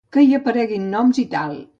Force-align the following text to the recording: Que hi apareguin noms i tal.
Que 0.15 0.21
hi 0.27 0.31
apareguin 0.37 0.87
noms 0.95 1.19
i 1.25 1.27
tal. 1.35 1.53